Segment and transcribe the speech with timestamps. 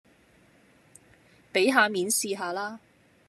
[1.51, 2.79] 俾下面試下啦